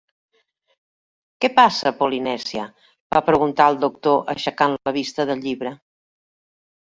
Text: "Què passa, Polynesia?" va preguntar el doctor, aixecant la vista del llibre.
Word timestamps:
"Què 1.43 1.49
passa, 1.57 1.91
Polynesia?" 1.99 2.63
va 3.15 3.21
preguntar 3.27 3.67
el 3.73 3.77
doctor, 3.83 4.17
aixecant 4.35 4.75
la 4.89 4.95
vista 4.99 5.27
del 5.33 5.45
llibre. 5.47 5.75